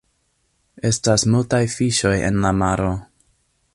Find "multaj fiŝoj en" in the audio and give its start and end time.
1.33-2.43